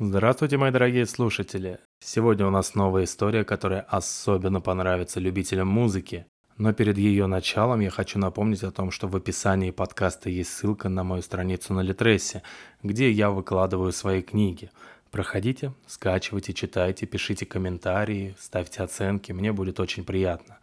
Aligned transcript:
Здравствуйте, 0.00 0.56
мои 0.56 0.72
дорогие 0.72 1.06
слушатели! 1.06 1.78
Сегодня 2.00 2.48
у 2.48 2.50
нас 2.50 2.74
новая 2.74 3.04
история, 3.04 3.44
которая 3.44 3.82
особенно 3.82 4.60
понравится 4.60 5.20
любителям 5.20 5.68
музыки. 5.68 6.26
Но 6.58 6.72
перед 6.72 6.98
ее 6.98 7.28
началом 7.28 7.78
я 7.78 7.90
хочу 7.90 8.18
напомнить 8.18 8.64
о 8.64 8.72
том, 8.72 8.90
что 8.90 9.06
в 9.06 9.14
описании 9.14 9.70
подкаста 9.70 10.30
есть 10.30 10.52
ссылка 10.52 10.88
на 10.88 11.04
мою 11.04 11.22
страницу 11.22 11.74
на 11.74 11.80
Литресе, 11.80 12.42
где 12.82 13.08
я 13.08 13.30
выкладываю 13.30 13.92
свои 13.92 14.20
книги. 14.20 14.72
Проходите, 15.12 15.72
скачивайте, 15.86 16.54
читайте, 16.54 17.06
пишите 17.06 17.46
комментарии, 17.46 18.34
ставьте 18.40 18.82
оценки, 18.82 19.30
мне 19.30 19.52
будет 19.52 19.78
очень 19.78 20.02
приятно. 20.02 20.58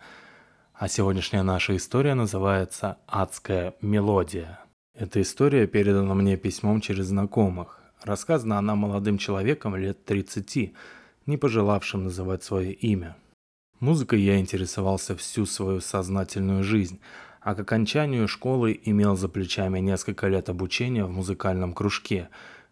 А 0.73 0.89
сегодняшняя 0.89 1.43
наша 1.43 1.77
история 1.77 2.15
называется 2.15 2.97
«Адская 3.07 3.75
мелодия». 3.81 4.59
Эта 4.93 5.21
история 5.21 5.67
передана 5.67 6.15
мне 6.15 6.35
письмом 6.35 6.81
через 6.81 7.05
знакомых. 7.05 7.80
Рассказана 8.03 8.57
она 8.57 8.75
молодым 8.75 9.17
человеком 9.17 9.75
лет 9.75 10.05
30, 10.05 10.73
не 11.27 11.37
пожелавшим 11.37 12.05
называть 12.05 12.43
свое 12.43 12.73
имя. 12.73 13.15
Музыкой 13.79 14.21
я 14.21 14.39
интересовался 14.39 15.15
всю 15.15 15.45
свою 15.45 15.81
сознательную 15.81 16.63
жизнь, 16.63 16.99
а 17.41 17.55
к 17.55 17.59
окончанию 17.59 18.27
школы 18.27 18.79
имел 18.83 19.15
за 19.15 19.27
плечами 19.27 19.79
несколько 19.79 20.27
лет 20.27 20.49
обучения 20.49 21.05
в 21.05 21.11
музыкальном 21.11 21.73
кружке, 21.73 22.29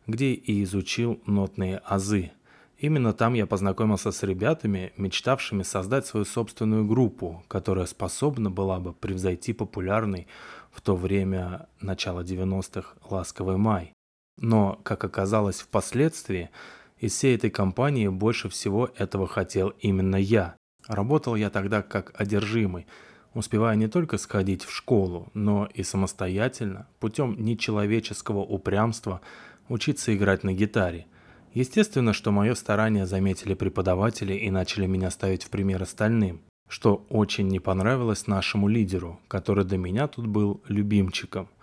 где 0.07 0.33
и 0.33 0.63
изучил 0.63 1.21
нотные 1.25 1.77
азы. 1.85 2.31
Именно 2.77 3.13
там 3.13 3.33
я 3.33 3.45
познакомился 3.45 4.11
с 4.11 4.23
ребятами, 4.23 4.93
мечтавшими 4.97 5.63
создать 5.63 6.05
свою 6.05 6.25
собственную 6.25 6.85
группу, 6.85 7.43
которая 7.47 7.85
способна 7.85 8.49
была 8.49 8.79
бы 8.79 8.93
превзойти 8.93 9.53
популярный 9.53 10.27
в 10.71 10.81
то 10.81 10.95
время 10.95 11.67
начало 11.81 12.23
90-х 12.23 12.95
«Ласковый 13.09 13.57
май». 13.57 13.93
Но, 14.41 14.79
как 14.83 15.03
оказалось 15.03 15.59
впоследствии, 15.59 16.49
из 16.97 17.13
всей 17.13 17.35
этой 17.35 17.49
компании 17.49 18.07
больше 18.07 18.49
всего 18.49 18.89
этого 18.97 19.27
хотел 19.27 19.73
именно 19.79 20.15
я. 20.15 20.55
Работал 20.87 21.35
я 21.35 21.49
тогда 21.49 21.81
как 21.81 22.13
одержимый, 22.19 22.87
успевая 23.33 23.75
не 23.75 23.87
только 23.87 24.17
сходить 24.17 24.63
в 24.63 24.71
школу, 24.71 25.29
но 25.33 25.67
и 25.73 25.83
самостоятельно, 25.83 26.87
путем 26.99 27.35
нечеловеческого 27.37 28.39
упрямства, 28.39 29.21
учиться 29.67 30.15
играть 30.15 30.43
на 30.43 30.53
гитаре. 30.53 31.05
Естественно, 31.53 32.13
что 32.13 32.31
мое 32.31 32.55
старание 32.55 33.05
заметили 33.05 33.55
преподаватели 33.55 34.33
и 34.33 34.49
начали 34.49 34.85
меня 34.85 35.11
ставить 35.11 35.43
в 35.43 35.49
пример 35.49 35.83
остальным, 35.83 36.41
что 36.69 37.05
очень 37.09 37.47
не 37.49 37.59
понравилось 37.59 38.27
нашему 38.27 38.67
лидеру, 38.69 39.19
который 39.27 39.65
до 39.65 39.77
меня 39.77 40.07
тут 40.07 40.27
был 40.27 40.61
любимчиком– 40.67 41.49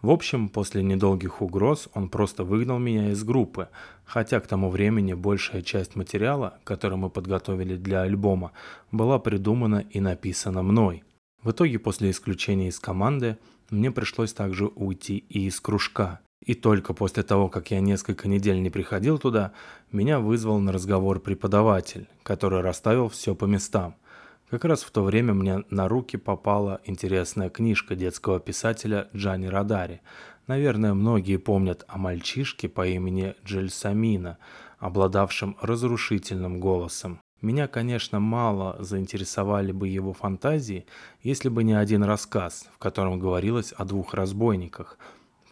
в 0.00 0.10
общем, 0.10 0.48
после 0.48 0.82
недолгих 0.82 1.42
угроз 1.42 1.88
он 1.92 2.08
просто 2.08 2.44
выгнал 2.44 2.78
меня 2.78 3.10
из 3.10 3.24
группы, 3.24 3.68
хотя 4.04 4.38
к 4.38 4.46
тому 4.46 4.70
времени 4.70 5.12
большая 5.12 5.62
часть 5.62 5.96
материала, 5.96 6.58
который 6.62 6.96
мы 6.96 7.10
подготовили 7.10 7.76
для 7.76 8.02
альбома, 8.02 8.52
была 8.92 9.18
придумана 9.18 9.84
и 9.90 10.00
написана 10.00 10.62
мной. 10.62 11.02
В 11.42 11.50
итоге, 11.50 11.80
после 11.80 12.10
исключения 12.10 12.68
из 12.68 12.78
команды, 12.78 13.38
мне 13.70 13.90
пришлось 13.90 14.32
также 14.32 14.66
уйти 14.66 15.18
и 15.28 15.46
из 15.46 15.60
кружка. 15.60 16.20
И 16.44 16.54
только 16.54 16.94
после 16.94 17.24
того, 17.24 17.48
как 17.48 17.72
я 17.72 17.80
несколько 17.80 18.28
недель 18.28 18.62
не 18.62 18.70
приходил 18.70 19.18
туда, 19.18 19.52
меня 19.90 20.20
вызвал 20.20 20.60
на 20.60 20.72
разговор 20.72 21.18
преподаватель, 21.18 22.06
который 22.22 22.60
расставил 22.60 23.08
все 23.08 23.34
по 23.34 23.46
местам– 23.46 23.96
как 24.50 24.64
раз 24.64 24.82
в 24.82 24.90
то 24.90 25.02
время 25.02 25.34
мне 25.34 25.64
на 25.70 25.88
руки 25.88 26.16
попала 26.16 26.80
интересная 26.84 27.50
книжка 27.50 27.94
детского 27.94 28.40
писателя 28.40 29.08
Джани 29.14 29.46
Радари. 29.46 30.00
Наверное, 30.46 30.94
многие 30.94 31.36
помнят 31.36 31.84
о 31.86 31.98
мальчишке 31.98 32.68
по 32.68 32.86
имени 32.86 33.34
Джельсамина, 33.44 34.38
обладавшем 34.78 35.56
разрушительным 35.60 36.60
голосом. 36.60 37.20
Меня, 37.42 37.68
конечно, 37.68 38.18
мало 38.18 38.76
заинтересовали 38.80 39.70
бы 39.70 39.86
его 39.86 40.12
фантазии, 40.12 40.86
если 41.22 41.50
бы 41.50 41.62
не 41.62 41.74
один 41.74 42.02
рассказ, 42.02 42.68
в 42.74 42.78
котором 42.78 43.20
говорилось 43.20 43.72
о 43.72 43.84
двух 43.84 44.14
разбойниках, 44.14 44.98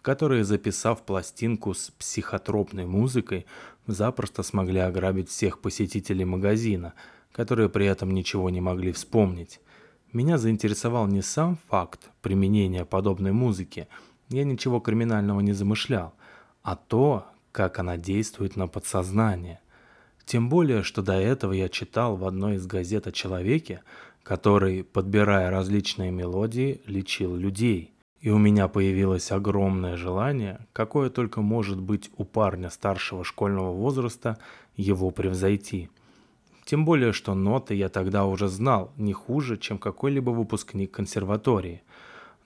которые, 0.00 0.44
записав 0.44 1.02
пластинку 1.02 1.74
с 1.74 1.90
психотропной 1.90 2.86
музыкой, 2.86 3.46
запросто 3.86 4.42
смогли 4.42 4.80
ограбить 4.80 5.28
всех 5.28 5.60
посетителей 5.60 6.24
магазина– 6.24 6.94
которые 7.36 7.68
при 7.68 7.84
этом 7.84 8.12
ничего 8.12 8.48
не 8.48 8.62
могли 8.62 8.92
вспомнить. 8.92 9.60
Меня 10.10 10.38
заинтересовал 10.38 11.06
не 11.06 11.20
сам 11.20 11.58
факт 11.68 12.08
применения 12.22 12.86
подобной 12.86 13.32
музыки, 13.32 13.88
я 14.30 14.42
ничего 14.42 14.80
криминального 14.80 15.40
не 15.40 15.52
замышлял, 15.52 16.14
а 16.62 16.76
то, 16.76 17.26
как 17.52 17.78
она 17.78 17.98
действует 17.98 18.56
на 18.56 18.68
подсознание. 18.68 19.60
Тем 20.24 20.48
более, 20.48 20.82
что 20.82 21.02
до 21.02 21.12
этого 21.12 21.52
я 21.52 21.68
читал 21.68 22.16
в 22.16 22.24
одной 22.24 22.54
из 22.54 22.66
газет 22.66 23.06
о 23.06 23.12
человеке, 23.12 23.82
который, 24.22 24.82
подбирая 24.82 25.50
различные 25.50 26.10
мелодии, 26.10 26.80
лечил 26.86 27.36
людей. 27.36 27.92
И 28.18 28.30
у 28.30 28.38
меня 28.38 28.66
появилось 28.66 29.30
огромное 29.30 29.98
желание, 29.98 30.66
какое 30.72 31.10
только 31.10 31.42
может 31.42 31.78
быть 31.78 32.10
у 32.16 32.24
парня 32.24 32.70
старшего 32.70 33.24
школьного 33.24 33.72
возраста, 33.72 34.38
его 34.74 35.10
превзойти– 35.10 35.90
тем 36.66 36.84
более, 36.84 37.12
что 37.12 37.34
ноты 37.34 37.76
я 37.76 37.88
тогда 37.88 38.26
уже 38.26 38.48
знал 38.48 38.92
не 38.96 39.12
хуже, 39.12 39.56
чем 39.56 39.78
какой-либо 39.78 40.30
выпускник 40.30 40.90
консерватории. 40.90 41.82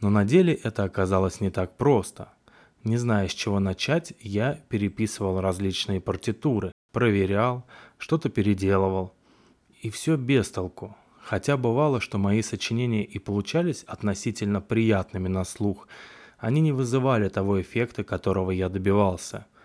Но 0.01 0.11
на 0.11 0.27
деле 0.27 0.53
это 0.53 0.85
оказалось 0.85 1.41
не 1.41 1.51
так 1.51 1.79
просто. 1.79 2.29
Не 2.85 2.99
зная, 2.99 3.29
с 3.29 3.33
чего 3.33 3.61
начать, 3.61 4.13
я 4.21 4.61
переписывал 4.69 5.41
различные 5.41 6.03
партитуры, 6.03 6.71
проверял, 6.93 7.65
что-то 7.97 8.29
переделывал. 8.29 9.15
И 9.81 9.89
все 9.89 10.17
без 10.17 10.51
толку. 10.51 10.95
Хотя 11.23 11.57
бывало, 11.57 11.99
что 12.03 12.19
мои 12.19 12.43
сочинения 12.43 13.05
и 13.05 13.19
получались 13.19 13.85
относительно 13.85 14.61
приятными 14.61 15.29
на 15.29 15.45
слух, 15.45 15.89
они 16.37 16.61
не 16.61 16.73
вызывали 16.73 17.31
того 17.31 17.59
эффекта, 17.61 18.05
которого 18.05 18.51
я 18.51 18.69
добивался– 18.69 19.47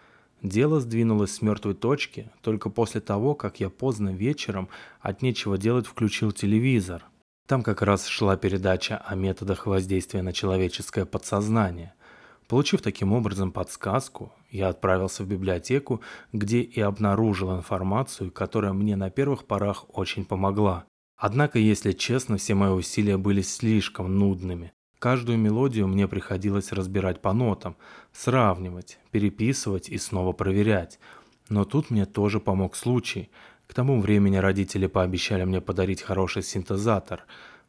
Дело 0.46 0.80
сдвинулось 0.80 1.34
с 1.34 1.42
мертвой 1.42 1.74
точки 1.74 2.30
только 2.42 2.70
после 2.70 3.02
того, 3.02 3.34
как 3.34 3.60
я 3.60 3.72
поздно 3.72 4.10
вечером 4.10 4.70
от 5.02 5.24
нечего 5.24 5.58
делать 5.58 5.88
включил 5.88 6.32
телевизор. 6.32 7.04
Там 7.48 7.64
как 7.64 7.82
раз 7.82 8.06
шла 8.06 8.38
передача 8.38 8.98
о 8.98 9.16
методах 9.16 9.66
воздействия 9.66 10.22
на 10.22 10.34
человеческое 10.34 11.06
подсознание. 11.06 11.96
Получив 12.48 12.84
таким 12.84 13.12
образом 13.12 13.52
подсказку, 13.52 14.34
я 14.52 14.70
отправился 14.70 15.24
в 15.24 15.28
библиотеку, 15.28 16.02
где 16.32 16.62
и 16.62 16.80
обнаружил 16.80 17.56
информацию, 17.56 18.32
которая 18.32 18.74
мне 18.74 18.96
на 18.96 19.10
первых 19.10 19.46
порах 19.46 19.86
очень 19.98 20.26
помогла. 20.26 20.86
Однако, 21.18 21.58
если 21.58 21.92
честно, 21.92 22.38
все 22.38 22.54
мои 22.54 22.70
усилия 22.70 23.18
были 23.18 23.42
слишком 23.42 24.20
нудными. 24.20 24.74
Каждую 25.00 25.38
мелодию 25.38 25.88
мне 25.88 26.08
приходилось 26.08 26.72
разбирать 26.72 27.22
по 27.22 27.34
нотам, 27.34 27.76
сравнивать, 28.14 28.98
переписывать 29.12 29.90
и 29.90 29.98
снова 29.98 30.32
проверять. 30.32 31.00
Но 31.50 31.66
тут 31.66 31.92
мне 31.92 32.06
тоже 32.06 32.40
помог 32.40 32.76
случай. 32.76 33.30
К 33.68 33.74
тому 33.74 34.00
времени 34.00 34.38
родители 34.38 34.88
пообещали 34.88 35.44
мне 35.44 35.62
подарить 35.62 36.02
хороший 36.02 36.44
синтезатор, 36.44 37.24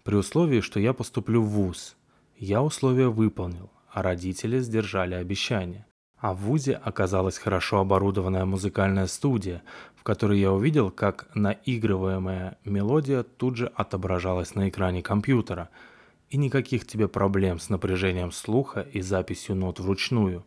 при 0.04 0.14
условии, 0.14 0.60
что 0.60 0.78
я 0.78 0.92
поступлю 0.92 1.42
в 1.42 1.48
ВУЗ. 1.48 1.96
Я 2.38 2.62
условия 2.62 3.08
выполнил, 3.08 3.70
а 3.90 4.02
родители 4.02 4.60
сдержали 4.60 5.14
обещание. 5.14 5.84
А 6.18 6.32
в 6.32 6.38
ВУЗе 6.38 6.74
оказалась 6.74 7.38
хорошо 7.38 7.80
оборудованная 7.80 8.44
музыкальная 8.44 9.08
студия, 9.08 9.62
в 9.96 10.04
которой 10.04 10.38
я 10.38 10.52
увидел, 10.52 10.90
как 10.90 11.28
наигрываемая 11.34 12.56
мелодия 12.64 13.24
тут 13.24 13.56
же 13.56 13.66
отображалась 13.74 14.54
на 14.54 14.68
экране 14.68 15.02
компьютера– 15.02 15.70
и 16.30 16.36
никаких 16.36 16.86
тебе 16.86 17.08
проблем 17.08 17.58
с 17.58 17.68
напряжением 17.68 18.32
слуха 18.32 18.80
и 18.80 19.00
записью 19.00 19.54
нот 19.56 19.80
вручную. 19.80 20.44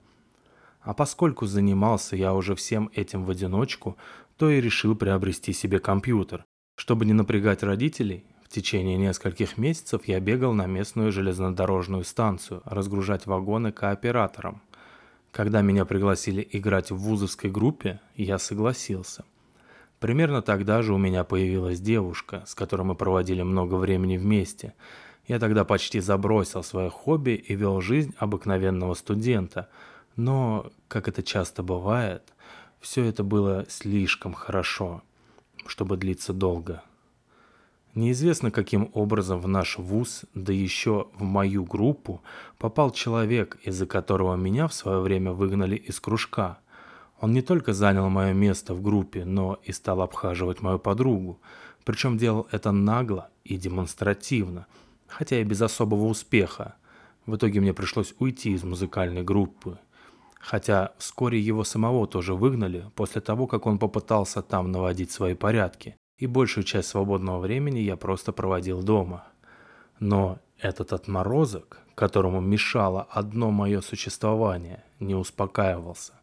А 0.82 0.94
поскольку 0.94 1.46
занимался 1.46 2.16
я 2.16 2.34
уже 2.34 2.56
всем 2.56 2.90
этим 2.94 3.26
в 3.26 3.30
одиночку, 3.30 3.98
то 4.38 4.50
и 4.50 4.62
решил 4.62 4.96
приобрести 4.96 5.54
себе 5.54 5.80
компьютер. 5.80 6.46
Чтобы 6.76 7.06
не 7.06 7.14
напрягать 7.14 7.64
родителей, 7.64 8.24
в 8.44 8.50
течение 8.50 8.98
нескольких 8.98 9.58
месяцев 9.58 10.08
я 10.08 10.20
бегал 10.20 10.54
на 10.54 10.66
местную 10.66 11.12
железнодорожную 11.12 12.04
станцию 12.04 12.62
разгружать 12.66 13.26
вагоны 13.26 13.72
кооператорам. 13.72 14.62
Когда 15.32 15.62
меня 15.62 15.86
пригласили 15.86 16.48
играть 16.52 16.90
в 16.90 16.98
вузовской 16.98 17.52
группе, 17.52 18.00
я 18.16 18.40
согласился. 18.40 19.26
Примерно 20.00 20.42
тогда 20.42 20.82
же 20.82 20.94
у 20.94 20.98
меня 20.98 21.26
появилась 21.26 21.82
девушка, 21.82 22.44
с 22.48 22.56
которой 22.56 22.84
мы 22.84 22.96
проводили 22.96 23.44
много 23.44 23.76
времени 23.76 24.18
вместе– 24.18 24.74
я 25.30 25.38
тогда 25.38 25.64
почти 25.64 26.00
забросил 26.00 26.64
свое 26.64 26.90
хобби 26.90 27.32
и 27.32 27.54
вел 27.54 27.82
жизнь 27.82 28.16
обыкновенного 28.18 28.96
студента. 28.96 29.70
Но, 30.16 30.72
как 30.88 31.08
это 31.08 31.22
часто 31.22 31.62
бывает, 31.62 32.34
все 32.80 33.06
это 33.06 33.24
было 33.24 33.66
слишком 33.70 34.34
хорошо, 34.34 35.04
чтобы 35.68 35.98
длиться 35.98 36.34
долго. 36.34 36.82
Неизвестно, 37.94 38.50
каким 38.50 38.90
образом 38.94 39.40
в 39.40 39.48
наш 39.48 39.78
вуз, 39.78 40.26
да 40.34 40.52
еще 40.52 41.10
в 41.14 41.22
мою 41.22 41.64
группу, 41.64 42.24
попал 42.58 42.90
человек, 42.90 43.60
из-за 43.64 43.86
которого 43.86 44.36
меня 44.36 44.68
в 44.68 44.74
свое 44.74 45.00
время 45.00 45.32
выгнали 45.32 45.76
из 45.76 46.00
кружка. 46.00 46.58
Он 47.22 47.34
не 47.34 47.44
только 47.44 47.74
занял 47.74 48.10
мое 48.10 48.34
место 48.34 48.74
в 48.74 48.82
группе, 48.82 49.26
но 49.26 49.60
и 49.64 49.74
стал 49.74 50.02
обхаживать 50.02 50.62
мою 50.62 50.80
подругу. 50.80 51.40
Причем 51.86 52.18
делал 52.18 52.48
это 52.52 52.72
нагло 52.72 53.30
и 53.44 53.58
демонстративно, 53.58 54.66
хотя 55.10 55.40
и 55.40 55.44
без 55.44 55.62
особого 55.62 56.06
успеха. 56.06 56.76
В 57.26 57.36
итоге 57.36 57.60
мне 57.60 57.74
пришлось 57.74 58.14
уйти 58.20 58.52
из 58.52 58.64
музыкальной 58.64 59.24
группы. 59.24 59.78
Хотя 60.40 60.94
вскоре 60.98 61.40
его 61.40 61.64
самого 61.64 62.08
тоже 62.08 62.34
выгнали, 62.34 62.86
после 62.96 63.22
того, 63.22 63.46
как 63.46 63.66
он 63.66 63.78
попытался 63.78 64.42
там 64.42 64.72
наводить 64.72 65.12
свои 65.12 65.34
порядки. 65.34 65.96
И 66.18 66.28
большую 66.28 66.64
часть 66.64 66.90
свободного 66.90 67.40
времени 67.40 67.80
я 67.80 67.98
просто 67.98 68.32
проводил 68.32 68.82
дома. 68.82 69.26
Но 70.00 70.40
этот 70.58 70.94
отморозок, 70.94 71.80
которому 71.96 72.42
мешало 72.42 73.08
одно 73.10 73.52
мое 73.52 73.82
существование, 73.82 74.84
не 75.00 75.16
успокаивался. 75.16 76.14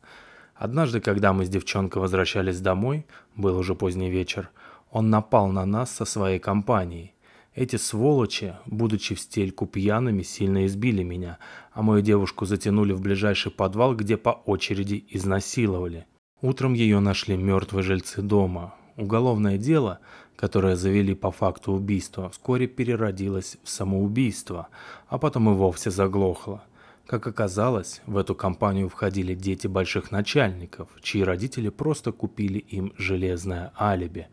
Однажды, 0.54 1.00
когда 1.00 1.32
мы 1.32 1.44
с 1.44 1.48
девчонкой 1.48 2.00
возвращались 2.00 2.60
домой, 2.60 3.06
был 3.34 3.58
уже 3.58 3.74
поздний 3.74 4.10
вечер, 4.10 4.50
он 4.90 5.10
напал 5.10 5.48
на 5.48 5.66
нас 5.66 5.90
со 5.90 6.04
своей 6.06 6.38
компанией. 6.38 7.12
Эти 7.56 7.76
сволочи, 7.76 8.54
будучи 8.66 9.14
в 9.14 9.20
стельку 9.20 9.64
пьяными, 9.66 10.20
сильно 10.20 10.66
избили 10.66 11.02
меня, 11.02 11.38
а 11.72 11.80
мою 11.80 12.02
девушку 12.02 12.44
затянули 12.44 12.92
в 12.92 13.00
ближайший 13.00 13.50
подвал, 13.50 13.96
где 13.96 14.18
по 14.18 14.28
очереди 14.44 15.06
изнасиловали. 15.08 16.04
Утром 16.42 16.74
ее 16.74 17.00
нашли 17.00 17.34
мертвые 17.34 17.82
жильцы 17.82 18.20
дома. 18.20 18.74
Уголовное 18.98 19.56
дело, 19.56 20.00
которое 20.36 20.76
завели 20.76 21.14
по 21.14 21.30
факту 21.30 21.72
убийства, 21.72 22.28
вскоре 22.28 22.66
переродилось 22.66 23.56
в 23.64 23.70
самоубийство, 23.70 24.68
а 25.08 25.16
потом 25.16 25.48
и 25.48 25.54
вовсе 25.54 25.90
заглохло. 25.90 26.62
Как 27.06 27.26
оказалось, 27.26 28.02
в 28.04 28.18
эту 28.18 28.34
компанию 28.34 28.90
входили 28.90 29.34
дети 29.34 29.66
больших 29.66 30.10
начальников, 30.10 30.90
чьи 31.00 31.22
родители 31.22 31.70
просто 31.70 32.12
купили 32.12 32.58
им 32.58 32.92
железное 32.98 33.72
алиби. 33.80 34.28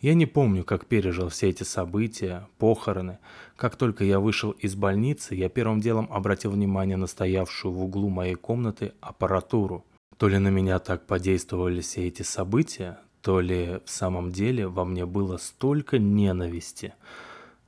Я 0.00 0.14
не 0.14 0.24
помню, 0.24 0.64
как 0.64 0.86
пережил 0.86 1.28
все 1.28 1.50
эти 1.50 1.62
события, 1.62 2.48
похороны. 2.56 3.18
Как 3.56 3.76
только 3.76 4.02
я 4.02 4.18
вышел 4.18 4.52
из 4.52 4.74
больницы, 4.74 5.34
я 5.34 5.50
первым 5.50 5.80
делом 5.80 6.08
обратил 6.10 6.52
внимание 6.52 6.96
на 6.96 7.06
стоявшую 7.06 7.74
в 7.74 7.82
углу 7.82 8.08
моей 8.08 8.34
комнаты 8.34 8.94
аппаратуру. 9.02 9.84
То 10.16 10.28
ли 10.28 10.38
на 10.38 10.48
меня 10.48 10.78
так 10.78 11.06
подействовали 11.06 11.82
все 11.82 12.08
эти 12.08 12.22
события, 12.22 12.98
то 13.20 13.40
ли 13.40 13.80
в 13.84 13.90
самом 13.90 14.32
деле 14.32 14.68
во 14.68 14.86
мне 14.86 15.04
было 15.04 15.36
столько 15.36 15.98
ненависти. 15.98 16.94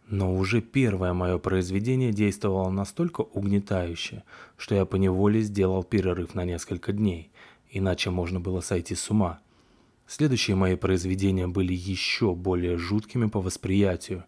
Но 0.08 0.34
уже 0.34 0.62
первое 0.62 1.12
мое 1.12 1.36
произведение 1.36 2.12
действовало 2.12 2.70
настолько 2.70 3.20
угнетающе, 3.20 4.24
что 4.56 4.74
я 4.74 4.86
поневоле 4.86 5.42
сделал 5.42 5.84
перерыв 5.84 6.34
на 6.34 6.44
несколько 6.44 6.92
дней, 6.92 7.30
иначе 7.70 8.08
можно 8.08 8.40
было 8.40 8.60
сойти 8.60 8.94
с 8.94 9.10
ума. 9.10 9.40
Следующие 10.14 10.56
мои 10.56 10.76
произведения 10.76 11.46
были 11.46 11.72
еще 11.72 12.34
более 12.34 12.76
жуткими 12.76 13.26
по 13.26 13.40
восприятию, 13.40 14.24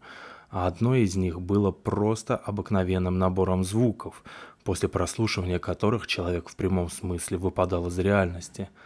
а 0.51 0.67
одно 0.67 0.95
из 0.95 1.17
них 1.17 1.41
было 1.41 1.73
просто 1.73 2.37
обыкновенным 2.37 3.19
набором 3.19 3.65
звуков, 3.65 4.25
после 4.63 4.89
прослушивания 4.89 5.59
которых 5.59 6.07
человек 6.07 6.49
в 6.49 6.57
прямом 6.57 6.89
смысле 6.89 7.39
выпадал 7.39 7.89
из 7.89 7.99
реальности– 7.99 8.69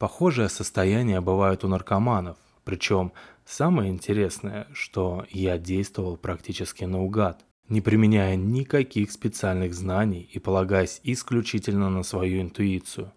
Похожее 0.00 0.48
состояние 0.48 1.20
бывает 1.20 1.62
у 1.62 1.68
наркоманов. 1.68 2.38
Причем 2.64 3.12
самое 3.44 3.90
интересное, 3.90 4.66
что 4.72 5.26
я 5.28 5.58
действовал 5.58 6.16
практически 6.16 6.84
наугад, 6.84 7.44
не 7.68 7.82
применяя 7.82 8.34
никаких 8.34 9.12
специальных 9.12 9.74
знаний 9.74 10.26
и 10.32 10.38
полагаясь 10.38 11.02
исключительно 11.02 11.90
на 11.90 12.02
свою 12.02 12.40
интуицию. 12.40 13.12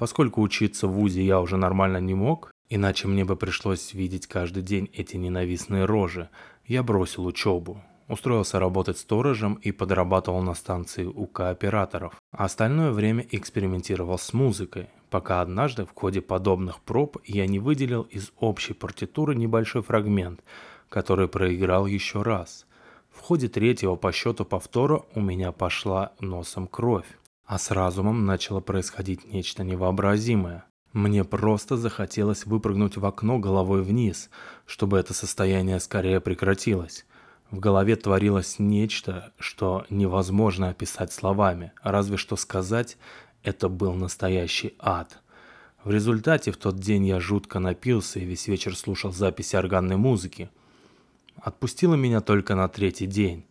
Поскольку 0.00 0.40
учиться 0.40 0.88
в 0.88 0.92
ВУЗе 0.92 1.22
я 1.22 1.42
уже 1.42 1.58
нормально 1.58 1.98
не 1.98 2.14
мог, 2.14 2.50
иначе 2.70 3.06
мне 3.06 3.26
бы 3.26 3.36
пришлось 3.36 3.92
видеть 3.92 4.26
каждый 4.26 4.62
день 4.62 4.88
эти 4.94 5.18
ненавистные 5.18 5.84
рожи, 5.84 6.30
я 6.64 6.82
бросил 6.82 7.26
учебу, 7.26 7.82
устроился 8.08 8.58
работать 8.58 8.96
сторожем 8.96 9.56
и 9.56 9.72
подрабатывал 9.72 10.40
на 10.40 10.54
станции 10.54 11.04
у 11.04 11.26
кооператоров. 11.26 12.14
А 12.32 12.46
остальное 12.46 12.92
время 12.92 13.26
экспериментировал 13.30 14.16
с 14.16 14.32
музыкой, 14.32 14.88
пока 15.10 15.42
однажды 15.42 15.84
в 15.84 15.92
ходе 15.94 16.22
подобных 16.22 16.80
проб 16.80 17.18
я 17.26 17.46
не 17.46 17.58
выделил 17.58 18.04
из 18.04 18.32
общей 18.40 18.72
партитуры 18.72 19.34
небольшой 19.34 19.82
фрагмент, 19.82 20.42
который 20.88 21.28
проиграл 21.28 21.84
еще 21.84 22.22
раз. 22.22 22.64
В 23.10 23.20
ходе 23.20 23.48
третьего 23.48 23.96
по 23.96 24.12
счету 24.12 24.46
повтора 24.46 25.02
у 25.14 25.20
меня 25.20 25.52
пошла 25.52 26.12
носом 26.20 26.68
кровь, 26.68 27.18
а 27.50 27.58
с 27.58 27.72
разумом 27.72 28.26
начало 28.26 28.60
происходить 28.60 29.24
нечто 29.32 29.64
невообразимое. 29.64 30.66
Мне 30.92 31.24
просто 31.24 31.76
захотелось 31.76 32.46
выпрыгнуть 32.46 32.96
в 32.96 33.04
окно 33.04 33.40
головой 33.40 33.82
вниз, 33.82 34.30
чтобы 34.66 34.98
это 34.98 35.14
состояние 35.14 35.80
скорее 35.80 36.20
прекратилось. 36.20 37.06
В 37.50 37.58
голове 37.58 37.96
творилось 37.96 38.60
нечто, 38.60 39.32
что 39.36 39.84
невозможно 39.90 40.68
описать 40.68 41.12
словами, 41.12 41.72
разве 41.82 42.18
что 42.18 42.36
сказать 42.36 42.96
«это 43.42 43.68
был 43.68 43.94
настоящий 43.94 44.76
ад». 44.78 45.18
В 45.82 45.90
результате 45.90 46.52
в 46.52 46.56
тот 46.56 46.78
день 46.78 47.04
я 47.04 47.18
жутко 47.18 47.58
напился 47.58 48.20
и 48.20 48.26
весь 48.26 48.46
вечер 48.46 48.76
слушал 48.76 49.10
записи 49.10 49.56
органной 49.56 49.96
музыки. 49.96 50.50
Отпустило 51.34 51.96
меня 51.96 52.20
только 52.20 52.54
на 52.54 52.68
третий 52.68 53.06
день. 53.06 53.44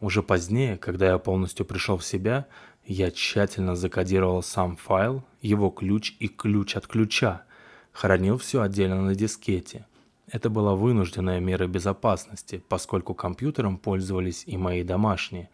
Уже 0.00 0.24
позднее, 0.24 0.76
когда 0.76 1.06
я 1.06 1.18
полностью 1.18 1.64
пришел 1.64 1.98
в 1.98 2.04
себя, 2.04 2.46
я 2.86 3.10
тщательно 3.10 3.76
закодировал 3.76 4.42
сам 4.42 4.76
файл, 4.76 5.24
его 5.40 5.70
ключ 5.70 6.14
и 6.18 6.28
ключ 6.28 6.76
от 6.76 6.86
ключа, 6.86 7.44
хранил 7.92 8.38
все 8.38 8.62
отдельно 8.62 9.02
на 9.02 9.14
дискете– 9.14 9.86
это 10.34 10.50
была 10.50 10.74
вынужденная 10.74 11.40
мера 11.40 11.66
безопасности, 11.66 12.62
поскольку 12.68 13.14
компьютером 13.14 13.78
пользовались 13.78 14.44
и 14.46 14.56
мои 14.56 14.82
домашние. 14.82 15.50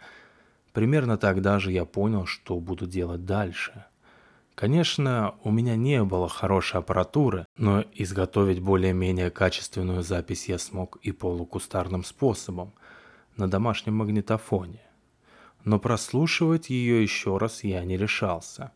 Примерно 0.73 1.19
тогда 1.19 1.59
же 1.59 1.73
я 1.73 1.85
понял, 1.85 2.27
что 2.27 2.59
буду 2.61 2.87
делать 2.87 3.25
дальше. 3.25 3.85
Конечно, 4.55 5.35
у 5.43 5.51
меня 5.51 5.75
не 5.75 6.05
было 6.05 6.29
хорошей 6.29 6.79
аппаратуры, 6.81 7.47
но 7.57 7.85
изготовить 7.95 8.61
более-менее 8.61 9.31
качественную 9.31 10.03
запись 10.03 10.49
я 10.49 10.59
смог 10.59 10.99
и 11.03 11.13
полукустарным 11.13 12.05
способом, 12.05 12.73
на 13.37 13.49
домашнем 13.49 13.97
магнитофоне. 13.97 14.81
Но 15.65 15.79
прослушивать 15.79 16.71
ее 16.71 17.03
еще 17.03 17.37
раз 17.37 17.65
я 17.65 17.85
не 17.85 17.97
решался. 17.97 18.73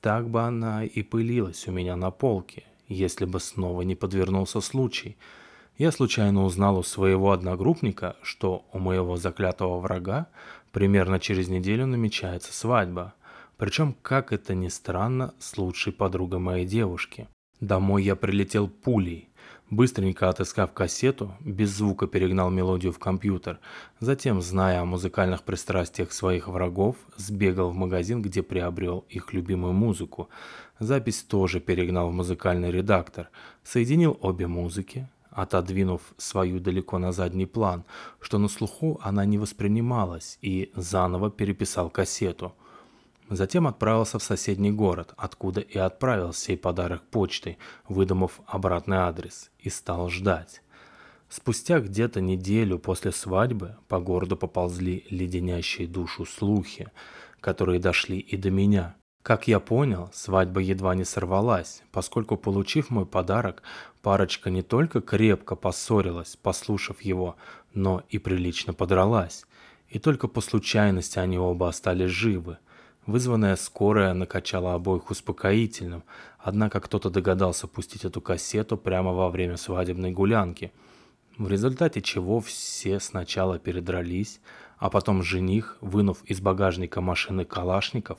Так 0.00 0.28
бы 0.28 0.42
она 0.42 0.84
и 0.84 1.02
пылилась 1.02 1.66
у 1.66 1.72
меня 1.72 1.96
на 1.96 2.10
полке, 2.10 2.64
если 2.88 3.24
бы 3.24 3.40
снова 3.40 3.82
не 3.82 3.94
подвернулся 3.94 4.60
случай. 4.60 5.16
Я 5.78 5.92
случайно 5.92 6.44
узнал 6.44 6.78
у 6.78 6.82
своего 6.82 7.32
одногруппника, 7.32 8.16
что 8.22 8.66
у 8.72 8.78
моего 8.78 9.16
заклятого 9.16 9.80
врага 9.80 10.26
примерно 10.72 11.18
через 11.18 11.48
неделю 11.48 11.86
намечается 11.86 12.52
свадьба. 12.52 13.14
Причем, 13.56 13.94
как 14.02 14.32
это 14.32 14.54
ни 14.54 14.68
странно, 14.68 15.34
с 15.38 15.56
лучшей 15.56 15.92
подругой 15.92 16.38
моей 16.38 16.66
девушки. 16.66 17.28
Домой 17.60 18.04
я 18.04 18.14
прилетел 18.16 18.68
пулей. 18.68 19.29
Быстренько 19.70 20.28
отыскав 20.28 20.72
кассету, 20.72 21.32
без 21.38 21.70
звука 21.70 22.08
перегнал 22.08 22.50
мелодию 22.50 22.92
в 22.92 22.98
компьютер. 22.98 23.60
Затем, 24.00 24.42
зная 24.42 24.80
о 24.80 24.84
музыкальных 24.84 25.44
пристрастиях 25.44 26.10
своих 26.10 26.48
врагов, 26.48 26.96
сбегал 27.16 27.70
в 27.70 27.76
магазин, 27.76 28.20
где 28.20 28.42
приобрел 28.42 29.04
их 29.08 29.32
любимую 29.32 29.72
музыку. 29.72 30.28
Запись 30.80 31.22
тоже 31.22 31.60
перегнал 31.60 32.10
в 32.10 32.12
музыкальный 32.12 32.72
редактор, 32.72 33.30
соединил 33.62 34.18
обе 34.20 34.48
музыки, 34.48 35.08
отодвинув 35.30 36.00
свою 36.16 36.58
далеко 36.58 36.98
на 36.98 37.12
задний 37.12 37.46
план, 37.46 37.84
что 38.20 38.38
на 38.38 38.48
слуху 38.48 38.98
она 39.04 39.24
не 39.24 39.38
воспринималась, 39.38 40.38
и 40.42 40.72
заново 40.74 41.30
переписал 41.30 41.90
кассету. 41.90 42.54
Затем 43.30 43.66
отправился 43.66 44.18
в 44.18 44.22
соседний 44.22 44.72
город, 44.72 45.14
откуда 45.16 45.60
и 45.60 45.78
отправил 45.78 46.32
сей 46.32 46.58
подарок 46.58 47.02
почтой, 47.10 47.56
выдумав 47.88 48.40
обратный 48.46 48.98
адрес, 48.98 49.50
и 49.58 49.70
стал 49.70 50.10
ждать. 50.10 50.62
Спустя 51.28 51.80
где-то 51.80 52.20
неделю 52.20 52.78
после 52.78 53.12
свадьбы 53.12 53.76
по 53.88 54.00
городу 54.00 54.36
поползли 54.36 55.06
леденящие 55.10 55.86
душу 55.86 56.26
слухи, 56.26 56.88
которые 57.40 57.80
дошли 57.80 58.18
и 58.18 58.36
до 58.36 58.50
меня– 58.50 58.96
как 59.22 59.48
я 59.48 59.60
понял, 59.60 60.08
свадьба 60.14 60.60
едва 60.60 60.94
не 60.94 61.04
сорвалась, 61.04 61.82
поскольку, 61.92 62.38
получив 62.38 62.88
мой 62.88 63.04
подарок, 63.04 63.62
парочка 64.00 64.48
не 64.48 64.62
только 64.62 65.02
крепко 65.02 65.56
поссорилась, 65.56 66.36
послушав 66.36 67.02
его, 67.02 67.36
но 67.74 68.02
и 68.08 68.18
прилично 68.18 68.72
подралась. 68.72 69.44
И 69.90 69.98
только 69.98 70.26
по 70.26 70.40
случайности 70.40 71.18
они 71.18 71.38
оба 71.38 71.68
остались 71.68 72.10
живы. 72.10 72.56
Вызванная 73.06 73.56
скорая 73.56 74.12
накачала 74.14 74.74
обоих 74.74 75.10
успокоительным, 75.10 76.04
однако 76.38 76.80
кто-то 76.80 77.10
догадался 77.10 77.66
пустить 77.66 78.04
эту 78.04 78.20
кассету 78.20 78.76
прямо 78.76 79.12
во 79.12 79.30
время 79.30 79.56
свадебной 79.56 80.12
гулянки, 80.12 80.72
в 81.38 81.48
результате 81.48 82.02
чего 82.02 82.40
все 82.40 83.00
сначала 83.00 83.58
передрались, 83.58 84.40
А 84.76 84.88
потом 84.88 85.22
жених, 85.22 85.76
вынув 85.82 86.24
из 86.24 86.40
багажника 86.40 87.02
машины 87.02 87.44
калашников, 87.44 88.18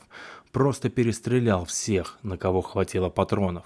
просто 0.52 0.90
перестрелял 0.90 1.66
всех, 1.66 2.20
на 2.22 2.38
кого 2.38 2.62
хватило 2.62 3.10
патронов. 3.10 3.66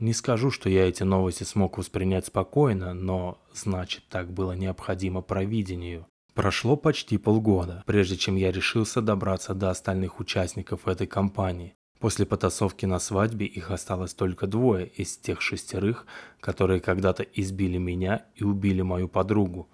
Не 0.00 0.12
скажу, 0.12 0.50
что 0.50 0.68
я 0.68 0.88
эти 0.88 1.04
новости 1.04 1.44
смог 1.44 1.78
воспринять 1.78 2.26
спокойно, 2.26 2.94
но 2.94 3.38
значит 3.54 4.02
так 4.08 4.32
было 4.32 4.52
необходимо 4.52 5.22
провидению. 5.22 6.04
Прошло 6.36 6.76
почти 6.76 7.16
полгода, 7.16 7.82
прежде 7.86 8.18
чем 8.18 8.36
я 8.36 8.52
решился 8.52 9.00
добраться 9.00 9.54
до 9.54 9.70
остальных 9.70 10.20
участников 10.20 10.86
этой 10.86 11.06
кампании. 11.06 11.74
После 11.98 12.26
потасовки 12.26 12.84
на 12.84 12.98
свадьбе 12.98 13.46
их 13.46 13.70
осталось 13.70 14.12
только 14.12 14.46
двое 14.46 14.86
из 14.86 15.16
тех 15.16 15.40
шестерых, 15.40 16.04
которые 16.40 16.80
когда-то 16.80 17.22
избили 17.22 17.78
меня 17.78 18.26
и 18.34 18.44
убили 18.44 18.82
мою 18.82 19.08
подругу. 19.08 19.66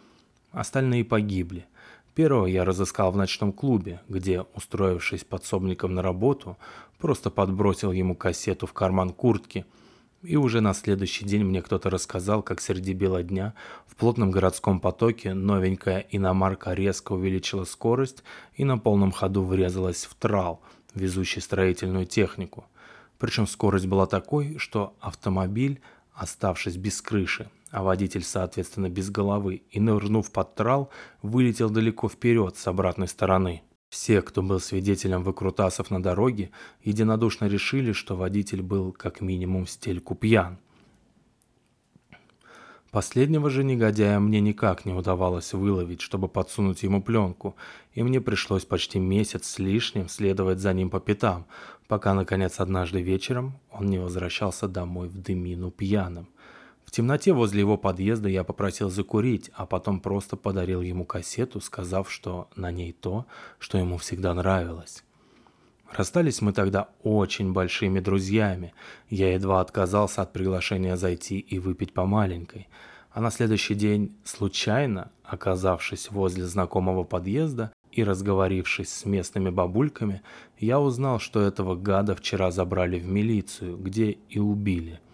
Остальные 0.52 1.04
погибли. 1.04 1.66
Первого 2.14 2.46
я 2.46 2.64
разыскал 2.64 3.10
в 3.10 3.16
ночном 3.16 3.52
клубе, 3.52 4.00
где, 4.08 4.42
устроившись 4.54 5.24
подсобником 5.24 5.94
на 5.94 6.02
работу, 6.02 6.58
просто 6.96 7.30
подбросил 7.30 7.90
ему 7.90 8.14
кассету 8.14 8.68
в 8.68 8.72
карман 8.72 9.10
куртки. 9.10 9.66
И 10.22 10.36
уже 10.36 10.60
на 10.60 10.72
следующий 10.72 11.24
день 11.24 11.42
мне 11.44 11.62
кто-то 11.62 11.90
рассказал, 11.90 12.42
как 12.42 12.60
среди 12.60 12.92
бела 12.92 13.24
дня 13.24 13.54
в 13.86 13.96
плотном 13.96 14.30
городском 14.30 14.78
потоке 14.78 15.34
новенькая 15.34 16.06
иномарка 16.10 16.74
резко 16.74 17.12
увеличила 17.12 17.64
скорость 17.64 18.22
и 18.54 18.64
на 18.64 18.78
полном 18.78 19.10
ходу 19.10 19.44
врезалась 19.44 20.04
в 20.04 20.14
трал, 20.14 20.62
везущий 20.94 21.42
строительную 21.42 22.06
технику. 22.06 22.66
Причем 23.18 23.48
скорость 23.48 23.86
была 23.86 24.06
такой, 24.06 24.58
что 24.58 24.94
автомобиль, 25.00 25.80
оставшись 26.12 26.76
без 26.76 27.02
крыши, 27.02 27.50
а 27.72 27.82
водитель, 27.82 28.22
соответственно, 28.22 28.88
без 28.88 29.10
головы, 29.10 29.62
и 29.70 29.80
нырнув 29.80 30.30
под 30.30 30.54
трал, 30.54 30.90
вылетел 31.22 31.68
далеко 31.68 32.08
вперед 32.08 32.56
с 32.56 32.68
обратной 32.68 33.08
стороны. 33.08 33.62
Все, 33.92 34.22
кто 34.22 34.42
был 34.42 34.58
свидетелем 34.58 35.22
выкрутасов 35.22 35.90
на 35.90 36.02
дороге, 36.02 36.50
единодушно 36.82 37.44
решили, 37.44 37.92
что 37.92 38.16
водитель 38.16 38.62
был 38.62 38.90
как 38.90 39.20
минимум 39.20 39.66
стельку 39.66 40.14
пьян. 40.14 40.56
Последнего 42.90 43.50
же 43.50 43.64
негодяя 43.64 44.18
мне 44.18 44.40
никак 44.40 44.86
не 44.86 44.94
удавалось 44.94 45.52
выловить, 45.52 46.00
чтобы 46.00 46.28
подсунуть 46.28 46.82
ему 46.82 47.02
пленку, 47.02 47.54
и 47.92 48.02
мне 48.02 48.22
пришлось 48.22 48.64
почти 48.64 48.98
месяц 48.98 49.46
с 49.46 49.58
лишним 49.58 50.08
следовать 50.08 50.60
за 50.60 50.72
ним 50.72 50.88
по 50.88 50.98
пятам, 50.98 51.44
пока, 51.86 52.14
наконец, 52.14 52.60
однажды 52.60 53.02
вечером 53.02 53.58
он 53.70 53.88
не 53.88 53.98
возвращался 53.98 54.68
домой 54.68 55.08
в 55.08 55.18
дымину 55.20 55.70
пьяным. 55.70 56.28
В 56.92 56.94
темноте 56.94 57.32
возле 57.32 57.60
его 57.60 57.78
подъезда 57.78 58.28
я 58.28 58.44
попросил 58.44 58.90
закурить, 58.90 59.50
а 59.54 59.64
потом 59.64 59.98
просто 59.98 60.36
подарил 60.36 60.82
ему 60.82 61.06
кассету, 61.06 61.62
сказав, 61.62 62.12
что 62.12 62.50
на 62.54 62.70
ней 62.70 62.92
то, 62.92 63.24
что 63.58 63.78
ему 63.78 63.96
всегда 63.96 64.34
нравилось. 64.34 65.02
Расстались 65.90 66.42
мы 66.42 66.52
тогда 66.52 66.90
очень 67.02 67.54
большими 67.54 67.98
друзьями. 68.00 68.74
Я 69.08 69.32
едва 69.32 69.62
отказался 69.62 70.20
от 70.20 70.34
приглашения 70.34 70.96
зайти 70.96 71.38
и 71.38 71.58
выпить 71.58 71.94
по 71.94 72.04
маленькой. 72.04 72.68
А 73.10 73.22
на 73.22 73.30
следующий 73.30 73.74
день, 73.74 74.14
случайно, 74.22 75.10
оказавшись 75.24 76.10
возле 76.10 76.44
знакомого 76.44 77.04
подъезда 77.04 77.72
и 77.90 78.04
разговорившись 78.04 78.92
с 78.92 79.06
местными 79.06 79.48
бабульками, 79.48 80.20
я 80.58 80.78
узнал, 80.78 81.20
что 81.20 81.40
этого 81.40 81.74
гада 81.74 82.14
вчера 82.14 82.50
забрали 82.50 82.98
в 82.98 83.06
милицию, 83.06 83.78
где 83.78 84.18
и 84.28 84.38
убили– 84.38 85.00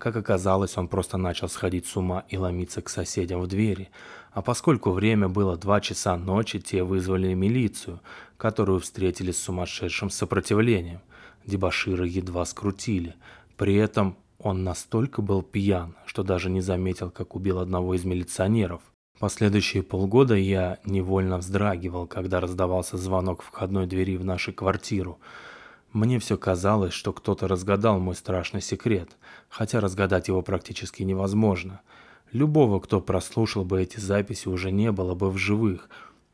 как 0.00 0.16
оказалось, 0.16 0.78
он 0.78 0.88
просто 0.88 1.18
начал 1.18 1.48
сходить 1.48 1.86
с 1.86 1.94
ума 1.94 2.24
и 2.30 2.38
ломиться 2.38 2.80
к 2.80 2.88
соседям 2.88 3.42
в 3.42 3.46
двери. 3.46 3.90
А 4.32 4.40
поскольку 4.40 4.92
время 4.92 5.28
было 5.28 5.58
два 5.58 5.80
часа 5.82 6.16
ночи, 6.16 6.58
те 6.58 6.82
вызвали 6.82 7.34
милицию, 7.34 8.00
которую 8.38 8.80
встретили 8.80 9.30
с 9.30 9.42
сумасшедшим 9.42 10.08
сопротивлением. 10.08 11.00
Дебашира 11.44 12.06
едва 12.06 12.46
скрутили. 12.46 13.14
При 13.58 13.74
этом 13.74 14.16
он 14.38 14.64
настолько 14.64 15.20
был 15.20 15.42
пьян, 15.42 15.94
что 16.06 16.22
даже 16.22 16.48
не 16.48 16.62
заметил, 16.62 17.10
как 17.10 17.36
убил 17.36 17.58
одного 17.58 17.94
из 17.94 18.04
милиционеров. 18.04 18.80
Последующие 19.18 19.82
полгода 19.82 20.34
я 20.34 20.78
невольно 20.86 21.36
вздрагивал, 21.36 22.06
когда 22.06 22.40
раздавался 22.40 22.96
звонок 22.96 23.42
входной 23.42 23.86
двери 23.86 24.16
в 24.16 24.24
нашу 24.24 24.54
квартиру– 24.54 25.20
мне 25.92 26.18
все 26.20 26.36
казалось, 26.36 26.92
что 26.92 27.12
кто-то 27.12 27.48
разгадал 27.48 27.98
мой 27.98 28.14
страшный 28.14 28.60
секрет, 28.60 29.16
хотя 29.48 29.80
разгадать 29.80 30.28
его 30.28 30.42
практически 30.42 31.02
невозможно. 31.02 31.80
Любого, 32.32 32.78
кто 32.78 33.00
прослушал 33.00 33.64
бы 33.64 33.82
эти 33.82 33.98
записи, 33.98 34.46
уже 34.48 34.70
не 34.70 34.92
было 34.92 35.14
бы 35.14 35.30
в 35.30 35.36
живых. 35.36 35.88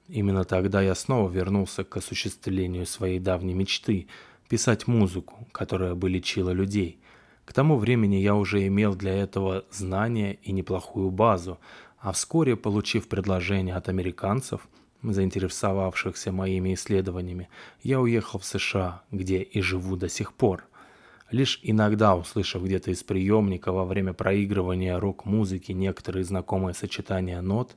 Именно 0.08 0.44
тогда 0.44 0.82
я 0.82 0.94
снова 0.94 1.30
вернулся 1.30 1.84
к 1.84 1.96
осуществлению 1.96 2.86
своей 2.86 3.18
давней 3.18 3.54
мечты– 3.54 4.08
писать 4.48 4.86
музыку, 4.86 5.48
которая 5.50 5.94
бы 5.94 6.08
лечила 6.08 6.50
людей. 6.50 7.00
К 7.44 7.52
тому 7.52 7.78
времени 7.78 8.16
я 8.16 8.36
уже 8.36 8.64
имел 8.66 8.94
для 8.94 9.12
этого 9.12 9.64
знания 9.72 10.38
и 10.42 10.52
неплохую 10.52 11.10
базу, 11.10 11.58
а 11.98 12.12
вскоре, 12.12 12.56
получив 12.56 13.08
предложение 13.08 13.74
от 13.74 13.88
американцев– 13.88 14.68
заинтересовавшихся 15.12 16.32
моими 16.32 16.74
исследованиями, 16.74 17.48
я 17.82 18.00
уехал 18.00 18.38
в 18.38 18.44
США, 18.44 19.02
где 19.10 19.42
и 19.42 19.60
живу 19.60 19.96
до 19.96 20.08
сих 20.08 20.32
пор. 20.32 20.64
Лишь 21.30 21.58
иногда, 21.62 22.14
услышав 22.16 22.62
где-то 22.62 22.90
из 22.92 23.02
приемника 23.02 23.72
во 23.72 23.84
время 23.84 24.12
проигрывания 24.12 24.98
рок-музыки 24.98 25.72
некоторые 25.72 26.24
знакомые 26.24 26.74
сочетания 26.74 27.40
нот, 27.40 27.76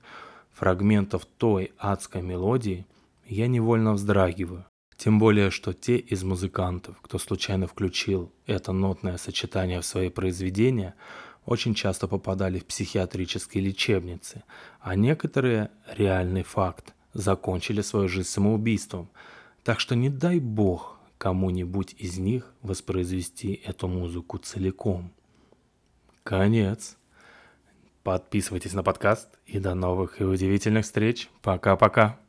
фрагментов 0.54 1.26
той 1.26 1.72
адской 1.78 2.22
мелодии, 2.22 2.86
я 3.26 3.48
невольно 3.48 3.94
вздрагиваю. 3.94 4.66
Тем 4.98 5.18
более, 5.18 5.50
что 5.50 5.74
те 5.74 5.98
из 5.98 6.24
музыкантов, 6.24 7.00
кто 7.02 7.18
случайно 7.18 7.68
включил 7.68 8.32
это 8.46 8.74
нотное 8.74 9.18
сочетание 9.18 9.80
в 9.80 9.86
свои 9.86 10.10
произведения, 10.10 10.94
очень 11.46 11.74
часто 11.74 12.08
попадали 12.08 12.60
в 12.60 12.66
психиатрические 12.66 13.64
лечебницы, 13.64 14.44
а 14.82 14.96
некоторые– 14.96 15.72
реальный 15.98 16.44
факт– 16.44 16.94
закончили 17.14 17.82
свою 17.82 18.08
жизнь 18.08 18.28
самоубийством. 18.28 19.10
Так 19.64 19.80
что 19.80 19.96
не 19.96 20.10
дай 20.10 20.40
бог 20.40 21.00
кому-нибудь 21.18 21.96
из 21.98 22.18
них 22.18 22.54
воспроизвести 22.62 23.62
эту 23.66 23.88
музыку 23.88 24.38
целиком. 24.38 25.12
Конец. 26.24 26.98
Подписывайтесь 28.04 28.74
на 28.74 28.84
подкаст 28.84 29.28
и 29.46 29.60
до 29.60 29.74
новых 29.74 30.22
и 30.22 30.24
удивительных 30.24 30.86
встреч. 30.86 31.30
Пока-пока. 31.42 32.20